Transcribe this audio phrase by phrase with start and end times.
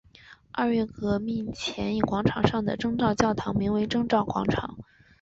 [0.51, 4.79] 二月革命前以广场上的征兆教堂名为征兆广场。